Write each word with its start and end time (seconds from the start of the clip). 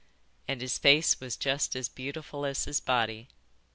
"And 0.47 0.61
his 0.61 0.79
face 0.79 1.19
was 1.19 1.37
just 1.37 1.75
as 1.75 1.87
beautiful 1.87 2.43
as 2.43 2.65
his 2.65 2.79
body. 2.79 3.27